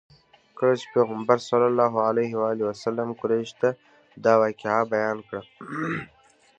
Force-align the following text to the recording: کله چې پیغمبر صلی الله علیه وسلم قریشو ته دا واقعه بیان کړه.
کله 0.57 0.73
چې 0.81 0.85
پیغمبر 0.95 1.37
صلی 1.49 1.67
الله 1.71 1.93
علیه 2.09 2.65
وسلم 2.69 3.09
قریشو 3.19 3.57
ته 3.61 3.69
دا 4.23 4.33
واقعه 4.41 4.81
بیان 4.93 5.17
کړه. 5.27 5.41